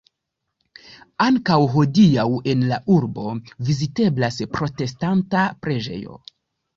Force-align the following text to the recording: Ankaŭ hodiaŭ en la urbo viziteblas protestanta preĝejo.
Ankaŭ 1.25 1.57
hodiaŭ 1.73 2.23
en 2.53 2.63
la 2.71 2.79
urbo 2.95 3.25
viziteblas 3.67 4.39
protestanta 4.57 5.45
preĝejo. 5.67 6.17